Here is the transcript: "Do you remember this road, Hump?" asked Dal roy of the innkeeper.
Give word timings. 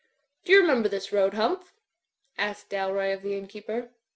"Do 0.43 0.51
you 0.51 0.59
remember 0.61 0.89
this 0.89 1.11
road, 1.11 1.35
Hump?" 1.35 1.63
asked 2.35 2.69
Dal 2.69 2.91
roy 2.91 3.13
of 3.13 3.21
the 3.21 3.37
innkeeper. 3.37 3.91